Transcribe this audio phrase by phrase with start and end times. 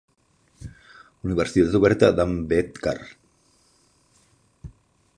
[1.29, 2.97] Universitat Oberta d'Ambedkar.